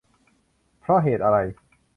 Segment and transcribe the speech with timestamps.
[0.79, 1.37] เพราะเหตุอะไร